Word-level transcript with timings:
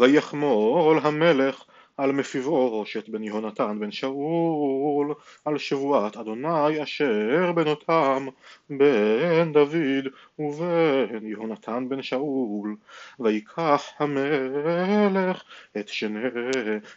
ויחמול 0.00 0.98
המלך 1.02 1.64
על 1.96 2.12
מפיבושת 2.12 3.08
בן 3.08 3.22
יהונתן 3.22 3.78
בן 3.80 3.90
שאול 3.90 5.14
על 5.44 5.58
שבועת 5.58 6.16
אדוני 6.16 6.82
אשר 6.82 7.52
בנותם 7.52 8.26
בן 8.70 9.52
דוד 9.52 10.08
ובן 10.38 11.26
יהונתן 11.26 11.88
בן 11.88 12.02
שאול. 12.02 12.76
ויקח 13.20 13.82
המלך 13.98 15.42
את 15.78 15.88
שני 15.88 16.28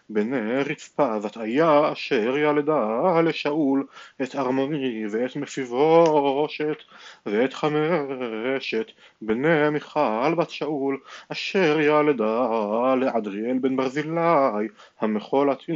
בני 0.10 0.64
רצפה 0.66 1.18
ותאיה 1.24 1.92
אשר 1.92 2.38
ילדה 2.38 3.22
לשאול 3.22 3.86
את 4.22 4.36
ארמוני 4.36 5.04
ואת 5.12 5.36
מפיבושת 5.36 6.78
ואת 7.26 7.54
חמשת 7.54 8.92
בני 9.22 9.70
מיכל 9.70 10.36
בת 10.38 10.50
שאול 10.50 11.00
אשר 11.32 11.80
ילדה 11.80 12.96
לעדריאל 12.96 13.58
בן 13.62 13.76
ברזילי 13.76 14.68
המחולתי 15.00 15.72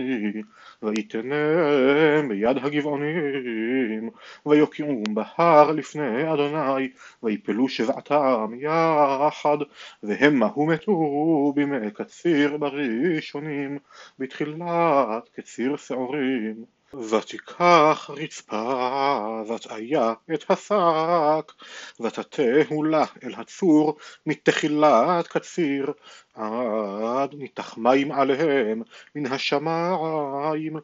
ויתנם 0.84 2.30
ביד 2.30 2.58
הגבעונים 2.58 4.10
ויוקיעום 4.46 5.04
בהר 5.16 5.72
לפני 5.72 6.34
אדוני 6.34 6.90
ויפלו 7.24 7.70
שבעתם 7.70 8.52
יחד 8.60 9.58
והם 10.04 10.36
מהו 10.40 10.66
מתו 10.66 11.54
בימי 11.56 11.92
קציר 11.92 12.58
בראשונים 12.58 13.78
בתחילת 14.20 15.30
קציר 15.34 15.78
שעורים 15.78 16.66
ותיקח 16.94 18.10
רצפה 18.10 19.44
ותאיה 19.50 20.14
את 20.34 20.52
השק 20.52 21.52
ותתהו 22.00 22.84
לה 22.84 23.06
אל 23.24 23.34
הצור 23.38 23.98
מתחילת 24.26 25.28
קציר 25.28 25.94
עד 26.34 27.34
ניתח 27.34 27.78
מים 27.78 28.12
עליהם 28.12 28.82
מן 29.16 29.26
השמיים 29.26 30.78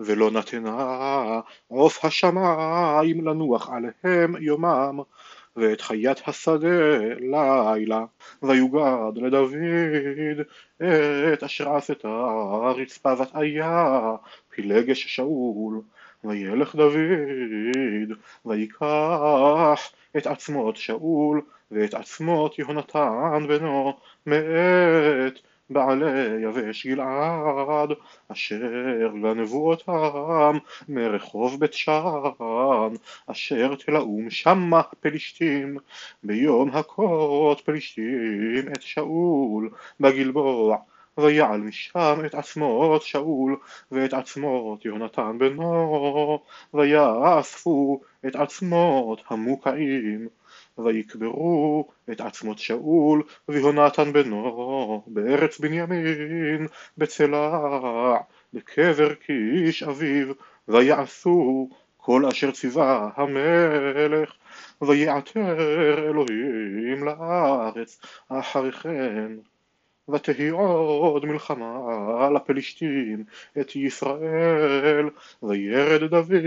ולא 0.00 0.30
נתנה 0.30 1.40
עוף 1.68 2.04
השמיים 2.04 3.28
לנוח 3.28 3.70
עליהם 3.70 4.34
יומם 4.40 5.00
ואת 5.56 5.80
חיית 5.80 6.20
השדה 6.26 6.98
לילה 7.20 8.04
ויוגד 8.42 9.12
לדוד 9.16 9.52
את 11.32 11.42
אשר 11.42 11.76
עשתה 11.76 12.08
רצפה 12.76 13.14
ותאיה 14.58 14.82
פילגש 14.84 15.06
שאול 15.06 15.80
וילך 16.24 16.76
דוד 16.76 18.18
ויקח 18.46 19.90
את 20.16 20.26
עצמות 20.26 20.76
שאול 20.76 21.42
ואת 21.70 21.94
עצמות 21.94 22.58
יהונתן 22.58 23.46
בנו 23.48 23.96
מאת 24.26 25.38
בעלי 25.70 26.42
יבש 26.42 26.86
גלעד 26.86 27.90
אשר 28.28 29.08
גנבו 29.22 29.70
אותם 29.70 30.58
מרחוב 30.88 31.60
בית 31.60 31.72
שען 31.72 32.92
אשר 33.26 33.74
תלאום 33.74 34.30
שמה 34.30 34.82
פלישתים 35.00 35.78
ביום 36.22 36.70
הכות 36.70 37.60
פלישתים 37.60 38.68
את 38.72 38.82
שאול 38.82 39.70
בגלבוע 40.00 40.76
ויעל 41.18 41.60
משם 41.60 42.20
את 42.26 42.34
עצמות 42.34 43.02
שאול 43.02 43.56
ואת 43.92 44.14
עצמות 44.14 44.84
יהונתן 44.84 45.38
בנו 45.38 46.40
ויאספו 46.74 48.00
את 48.26 48.36
עצמות 48.36 49.22
המוקעים 49.28 50.28
ויקברו 50.78 51.88
את 52.10 52.20
עצמות 52.20 52.58
שאול 52.58 53.22
ויהונתן 53.48 54.12
בנו 54.12 55.02
בארץ 55.06 55.58
בנימין 55.60 56.66
בצלע 56.98 58.16
בקבר 58.54 59.14
קיש 59.14 59.82
אביו 59.82 60.32
ויעשו 60.68 61.68
כל 61.96 62.26
אשר 62.26 62.50
ציווה 62.50 63.10
המלך 63.16 64.32
ויעתר 64.82 65.58
אלוהים 66.08 67.04
לארץ 67.04 68.00
אחרי 68.28 68.72
כן 68.72 69.32
ותהי 70.08 70.48
עוד 70.48 71.26
מלחמה 71.26 72.30
לפלישתים 72.34 73.24
את 73.60 73.76
ישראל 73.76 75.08
וירד 75.42 76.10
דוד 76.10 76.44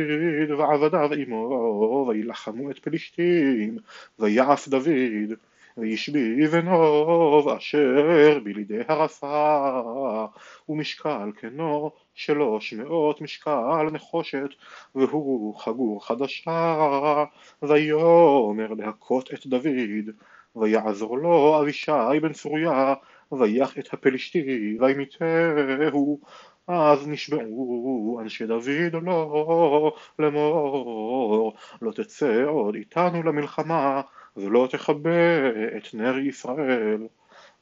ועבדיו 0.58 1.14
עמו 1.14 2.06
וילחמו 2.08 2.72
את 2.72 2.80
פלישתים 2.80 3.78
ויעף 4.20 4.68
דוד 4.68 5.34
וישבי 5.78 6.48
בנוב 6.48 7.50
אשר 7.50 8.40
בלידי 8.44 8.80
הרפה 8.88 10.26
ומשקל 10.70 11.32
כנו 11.36 11.92
שלוש 12.14 12.74
מאות 12.74 13.22
משקל 13.22 13.90
נחושת 13.92 14.50
והוא 14.96 15.56
חגור 15.60 16.06
חדשה 16.08 17.26
ויאמר 17.62 18.74
להכות 18.78 19.34
את 19.34 19.48
דוד 19.48 20.10
ויעזור 20.56 21.18
לו 21.18 21.62
אבישי 21.62 22.20
בן 22.22 22.34
צרויה 22.34 22.94
ויח 23.40 23.80
את 23.80 23.94
הפלשתי 23.94 24.78
וימיתהו 24.80 26.20
אז 26.68 27.08
נשבעו 27.08 28.20
אנשי 28.22 28.46
דוד 28.46 29.04
לא 29.04 29.94
לאמור 30.20 31.54
לא 31.82 31.92
תצא 31.92 32.44
עוד 32.46 32.76
איתנו 32.76 33.24
למלחמה 33.24 34.02
ולא 34.38 34.68
תכבה 34.72 35.50
את 35.78 35.94
נר 35.94 36.18
ישראל 36.18 37.08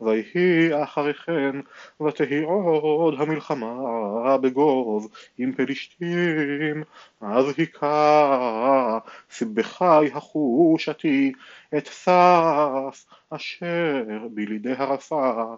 ויהי 0.02 0.84
אחרי 0.84 1.14
כן 1.14 1.56
ותהי 2.02 2.42
עוד 2.44 3.22
המלחמה 3.22 4.38
בגוב 4.38 5.10
עם 5.38 5.54
פלישתים. 5.54 6.84
אז 7.22 7.46
היכה 7.58 9.00
סיבכי 9.32 10.12
החושתי 10.14 11.32
את 11.78 11.88
סף 11.88 13.06
אשר 13.30 14.04
בלידי 14.34 14.74
הרפה. 14.78 15.56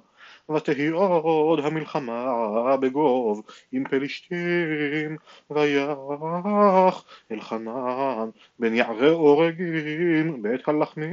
ותהי 0.55 0.87
עוד 0.87 1.59
המלחמה 1.59 2.77
בגוב 2.77 3.41
עם 3.71 3.83
פלישתים. 3.83 5.17
ויח 5.51 7.03
אלחנן 7.31 8.29
בן 8.59 8.73
יערי 8.73 9.09
אורגים 9.09 10.41
בית 10.41 10.67
הלחמי 10.67 11.05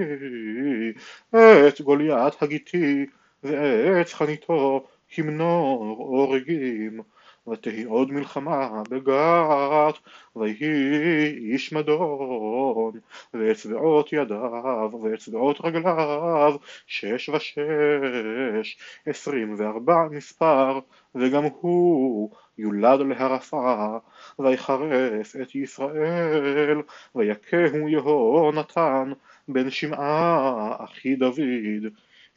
את 1.69 1.81
גוליית 1.81 2.43
הגיתי 2.43 3.07
ואת 3.43 4.09
חניתו 4.09 4.87
כמנור 5.09 5.97
אורגים 5.99 7.01
ותהי 7.49 7.85
עוד 7.85 8.13
מלחמה 8.13 8.83
בגת 8.91 9.99
ויהי 10.37 11.53
איש 11.53 11.73
מדון 11.73 12.93
ואצבעות 13.35 14.13
ידיו 14.13 14.91
ואצבעות 15.03 15.61
רגליו 15.65 16.57
שש 16.87 17.29
ושש 17.29 18.79
עשרים 19.07 19.55
וארבע 19.59 20.09
מספר 20.11 20.81
וגם 21.15 21.45
הוא 21.61 22.31
יולד 22.59 23.01
להרפה 23.01 23.99
ויחרף 24.39 25.37
את 25.43 25.55
ישראל 25.55 26.83
ויכהו 27.15 27.89
יהונתן 27.89 29.13
בן 29.49 29.71
שמעה 29.71 30.77
אחי 30.85 31.17
דוד 31.17 31.85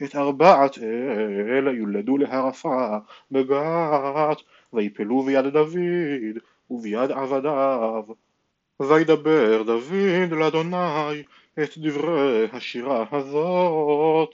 את 0.03 0.15
ארבעת 0.15 0.77
אלה 1.57 1.71
יולדו 1.71 2.17
להרפה 2.17 2.97
בגת 3.31 4.41
ויפלו 4.73 5.23
ביד 5.23 5.45
דוד 5.45 6.37
וביד 6.69 7.11
עבדיו. 7.11 8.03
וידבר 8.79 9.63
דוד 9.63 10.31
לאדוני 10.31 11.23
את 11.63 11.77
דברי 11.77 12.47
השירה 12.53 13.05
הזאת. 13.11 14.29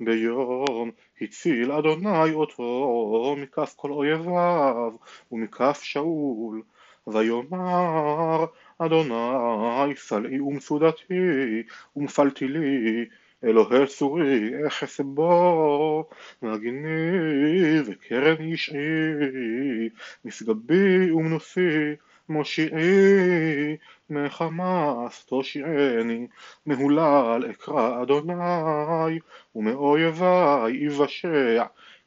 ביום 0.00 0.90
הציל 1.20 1.72
אדוני 1.72 2.32
אותו 2.32 3.36
מכף 3.38 3.74
כל 3.76 3.90
אויביו 3.90 4.92
ומכף 5.32 5.80
שאול. 5.82 6.62
ויאמר 7.06 8.46
אדוני 8.78 9.96
סלעי 9.96 10.40
ומצודתי 10.40 11.62
ומפלתי 11.96 12.48
לי 12.48 13.04
אלוהי 13.44 13.86
צורי 13.86 14.66
אחס 14.66 15.00
בו? 15.00 16.08
מגיני 16.42 17.80
וקרן 17.86 18.42
ישעי 18.42 19.88
משגבי 20.24 21.10
ומנוסי 21.10 21.94
מושיעי 22.28 23.76
מחמאס 24.10 25.24
תושיעני 25.24 26.26
מהולל 26.66 27.44
אקרא 27.50 28.02
אדוני 28.02 29.18
ומאויבי 29.54 30.70
יבשע 30.70 31.64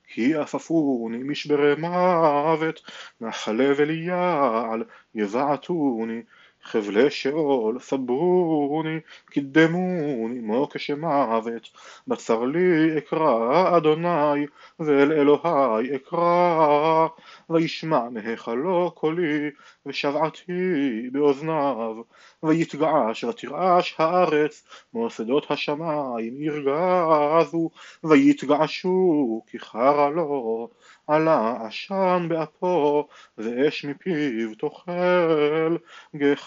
כי 0.08 0.36
עפפוני 0.36 1.18
משברי 1.18 1.76
מוות 1.76 2.82
נחלה 3.22 3.74
וליעל 3.78 4.84
יבעטוני 5.16 6.22
חבלי 6.66 7.10
שאול 7.10 7.80
סברוני, 7.80 9.00
קידמוני 9.30 10.40
מוקש 10.40 10.92
מוות, 10.92 11.70
בצר 12.08 12.44
לי 12.44 12.98
אקרא 12.98 13.78
אדוני, 13.78 14.46
ואל 14.80 15.12
אלוהי 15.12 15.96
אקרא, 15.96 17.08
וישמע 17.50 18.10
מהיכלו 18.10 18.92
קולי, 18.96 19.50
ושבעתי 19.86 21.10
באוזניו, 21.12 21.96
ויתגעש 22.44 23.24
ותרעש 23.24 23.96
הארץ, 23.98 24.64
מוסדות 24.94 25.52
השמיים 25.52 26.42
ירגזו, 26.42 27.70
ויתגעשו 28.04 29.42
כי 29.48 29.60
חרא 29.60 30.10
לו, 30.10 30.70
עלה 31.08 31.56
עשן 31.68 32.26
באפו, 32.30 33.08
ואש 33.38 33.86
מפיו 33.86 34.56
תאכל, 34.56 35.78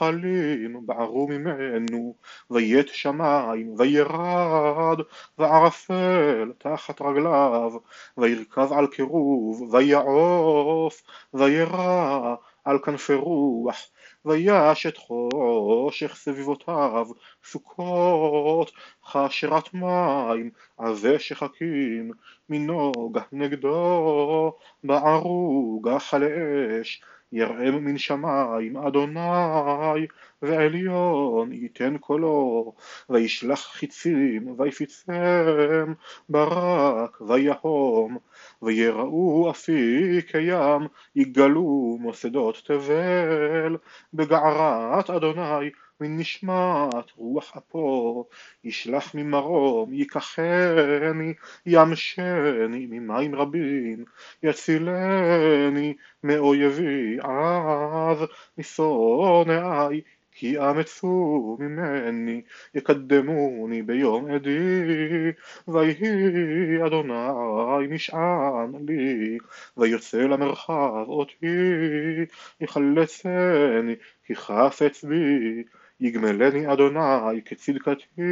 גחלים 0.08 0.86
בערו 0.86 1.28
ממנו, 1.28 2.14
ויית 2.50 2.88
שמיים, 2.88 3.74
וירד, 3.78 4.98
וערפל 5.38 6.52
תחת 6.58 7.02
רגליו, 7.02 7.72
וירכב 8.18 8.72
על 8.72 8.86
קירוב, 8.86 9.74
ויעוף, 9.74 11.02
וירא 11.34 12.34
על 12.64 12.78
כנפי 12.78 13.14
רוח, 13.14 13.76
ויש 14.24 14.86
את 14.86 14.96
חושך 14.96 16.14
סביבותיו, 16.14 17.06
סוכות, 17.44 18.72
חשרת 19.04 19.74
מים, 19.74 20.50
עבי 20.78 21.18
שחקים, 21.18 22.10
מנוגה 22.48 23.22
נגדו, 23.32 24.52
בערו 24.84 25.80
גחה 25.84 26.18
יראם 27.32 27.84
מן 27.84 27.98
שמיים 27.98 28.76
אדוני 28.76 30.06
ועליון 30.42 31.52
ייתן 31.52 31.98
קולו 31.98 32.74
וישלח 33.10 33.66
חיצים 33.72 34.54
ויפיצם 34.58 35.12
ברק 36.28 37.20
ויהום 37.20 38.18
ויראו 38.62 39.50
אפיק 39.50 40.34
הים 40.34 40.82
יגלו 41.16 41.96
מוסדות 42.00 42.62
תבל 42.64 43.76
בגערת 44.14 45.10
אדוני 45.10 45.70
מן 46.00 46.18
נשמת 46.18 47.10
רוח 47.16 47.56
אפו, 47.56 48.24
ישלח 48.64 49.14
ממרום, 49.14 49.92
ייקחני, 49.92 51.34
ימשני 51.66 52.86
ממים 52.90 53.34
רבים, 53.34 54.04
יצילני 54.42 55.94
מאויבי. 56.24 57.18
אז, 57.22 58.18
משונאי, 58.58 60.00
כי 60.40 60.58
אמצו 60.58 61.56
ממני, 61.60 62.42
יקדמוני 62.74 63.82
ביום 63.82 64.30
עדי, 64.30 65.32
ויהי 65.68 66.86
אדוני 66.86 67.86
משען 67.90 68.72
לי, 68.86 69.38
ויוצא 69.76 70.18
למרחב 70.18 71.04
אותי, 71.08 71.46
יחלצני, 72.60 73.94
כי 74.24 74.36
חפץ 74.36 75.04
בי, 75.04 75.64
יגמלני 76.00 76.72
אדוני 76.72 77.42
כצדקתי, 77.44 78.22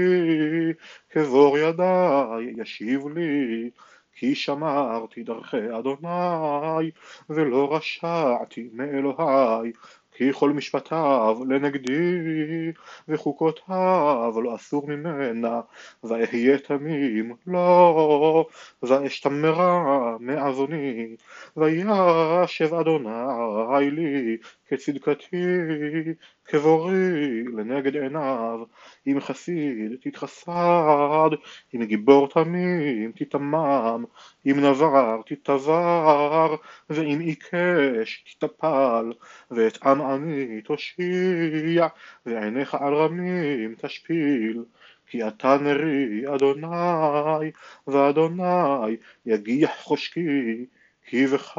כבור 1.10 1.58
ידי 1.58 2.62
ישיב 2.62 3.08
לי, 3.08 3.70
כי 4.12 4.34
שמרתי 4.34 5.22
דרכי 5.22 5.78
אדוני, 5.78 6.90
ולא 7.30 7.76
רשעתי 7.76 8.68
מאלוהי, 8.72 9.72
כי 10.16 10.32
כל 10.32 10.50
משפטיו 10.50 11.38
לנגדי, 11.48 12.72
וחוקותיו 13.08 14.34
לא 14.44 14.54
אסור 14.54 14.86
ממנה, 14.88 15.60
ואהיה 16.04 16.58
תמים 16.58 17.36
לא, 17.46 18.46
ואשתמרה 18.82 20.16
מעווני, 20.20 21.16
וישב 21.56 22.74
אדוני 22.74 23.90
לי 23.90 24.36
כצדקתי, 24.68 25.36
כבורי 26.48 27.44
לנגד 27.44 27.96
עיניו, 27.96 28.60
אם 29.06 29.20
חסיד 29.20 29.92
תתחסד, 30.00 31.30
אם 31.74 31.84
גיבור 31.84 32.28
תמים 32.28 33.12
תתמם, 33.12 34.04
אם 34.46 34.60
נבר 34.60 35.20
תתבר, 35.26 36.56
ואם 36.90 37.20
עיקש 37.20 38.36
תתפל, 38.38 39.12
ואת 39.50 39.82
עם 39.82 40.00
עמי 40.00 40.60
תושיע, 40.62 41.86
ועיניך 42.26 42.74
על 42.74 42.94
רמים 42.94 43.74
תשפיל. 43.78 44.64
כי 45.06 45.28
אתה 45.28 45.56
נרי 45.60 46.34
אדוני, 46.34 47.50
ואדוני 47.86 48.96
יגיח 49.26 49.70
חושקי, 49.82 50.66
בך 51.14 51.58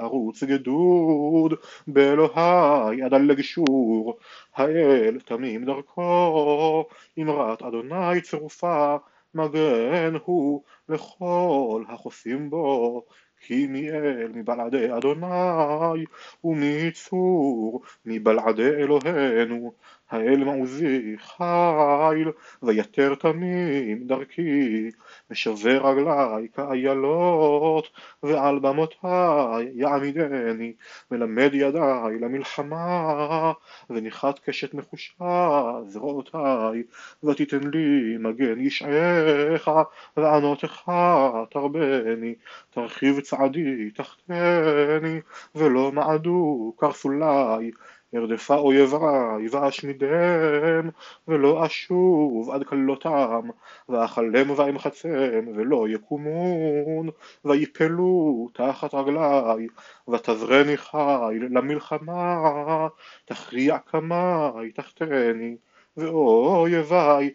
ערוץ 0.00 0.42
גדוד, 0.42 1.54
באלוהי 1.86 3.06
אדלג 3.06 3.40
שור, 3.40 4.18
האל 4.54 5.18
תמים 5.24 5.64
דרכו, 5.64 6.88
אמרת 7.18 7.62
אדוני 7.62 8.20
צרופה, 8.22 8.96
מגן 9.34 10.14
הוא 10.24 10.62
לכל 10.88 11.84
החוסים 11.88 12.50
בו, 12.50 13.04
כי 13.40 13.66
מאל 13.66 14.30
מבלעדי 14.34 14.96
אדוני, 14.96 16.04
ומיצור 16.44 17.82
מבלעדי 18.06 18.68
אלוהינו, 18.68 19.72
האל 20.10 20.44
מעוזי 20.44 21.16
חיל, 21.18 22.30
ויתר 22.62 23.14
תמים 23.14 24.06
דרכי, 24.06 24.90
ושווה 25.30 25.78
רגלי 25.78 26.48
כאיילות, 26.54 27.88
ועל 28.22 28.58
במותי 28.58 29.06
יעמידני, 29.74 30.72
מלמד 31.10 31.50
ידי 31.52 32.18
למלחמה, 32.20 33.52
וניחת 33.90 34.38
קשת 34.38 34.74
נחושה 34.74 35.72
זרועותי, 35.86 36.82
ותיתן 37.24 37.70
לי 37.72 38.16
מגן 38.18 38.60
ישעך, 38.60 39.68
וענותך 40.16 40.90
תרבני, 41.50 42.34
תרחיב 42.70 43.20
צעדי 43.20 43.90
תחתני, 43.90 45.20
ולא 45.54 45.92
מעדו 45.92 46.72
קרסולי, 46.78 47.70
ארדפה 48.14 48.56
אויביי 48.56 49.48
ואשמידם 49.50 50.90
ולא 51.28 51.66
אשוב 51.66 52.50
עד 52.50 52.64
כלותם 52.64 53.48
ואכלם 53.88 54.50
ואמחצם 54.50 55.44
ולא 55.54 55.88
יקומון 55.88 57.08
ויפלו 57.44 58.48
תחת 58.54 58.94
רגלי 58.94 59.66
ותזרני 60.08 60.76
חיל 60.76 61.48
למלחמה 61.50 62.88
תכריע 63.24 63.78
קמי 63.78 64.72
תחתני 64.74 65.56
ואויביי 65.96 67.30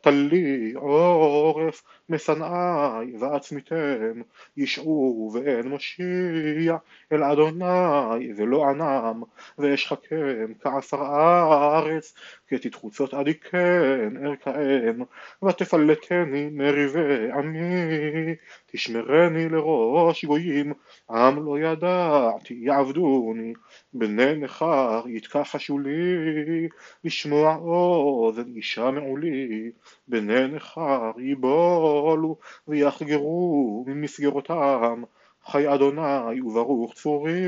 תלי 0.00 0.72
עורף 0.76 1.82
משנאי 2.08 3.16
ועצמיתם 3.18 4.20
ישעו 4.56 5.30
ואין 5.34 5.68
מושיע 5.68 6.76
אל 7.12 7.22
אדוני 7.24 8.32
ולא 8.36 8.64
ענם 8.64 9.22
ואשחקם 9.58 10.54
כעפר 10.60 11.02
הארץ 11.02 12.14
כתתחוצות 12.48 13.14
עדיקן 13.14 14.26
ארכאם 14.26 15.02
ותפלטני 15.44 16.48
מריבי 16.52 17.32
עמי 17.32 18.34
תשמרני 18.66 19.48
לראש 19.48 20.24
גויים 20.24 20.72
עם 21.10 21.44
לא 21.46 21.58
ידעתי 21.58 22.58
יעבדוני 22.60 23.52
בני 23.92 24.34
נכר 24.34 25.02
יתכחשו 25.06 25.78
לי 25.78 26.68
לשמוע 27.04 27.56
אוזן 27.56 28.56
ישמעו 28.56 29.16
לי 29.16 29.70
בני 30.08 30.48
נכר 30.48 31.12
יבולו 31.98 32.36
ויחגרו 32.68 33.84
ממסגרותם 33.86 35.02
חי 35.46 35.74
אדוני 35.74 36.40
וברוך 36.40 36.94
צורי 36.94 37.42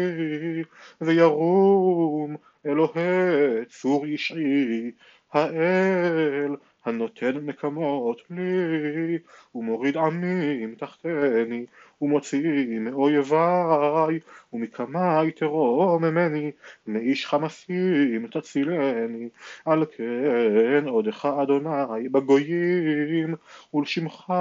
וירום 1.00 2.36
אלוהי 2.66 3.64
צור 3.68 4.06
ישעי 4.06 4.90
האל 5.32 6.56
הנותן 6.84 7.36
נקמות 7.46 8.22
לי 8.30 9.07
ומוריד 9.54 9.96
עמים 9.96 10.74
תחתני 10.74 11.66
ומוציא 12.02 12.78
מאויביי 12.80 14.18
ומקמי 14.52 15.30
תרוממני 15.36 16.50
מאיש 16.86 17.26
חמסים 17.26 18.26
תצילני. 18.30 19.28
על 19.64 19.84
כן 19.96 20.84
עודך 20.88 21.28
אדוני 21.42 22.08
בגויים 22.08 23.34
ולשמך 23.74 24.32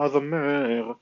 אזמר 0.00 0.92